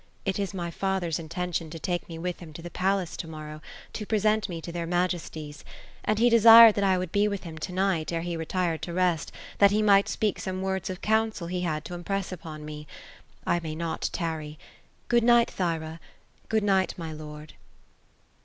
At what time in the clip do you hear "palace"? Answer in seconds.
2.71-3.15